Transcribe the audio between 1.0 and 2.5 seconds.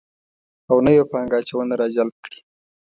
پانګه اچونه راجلب کړي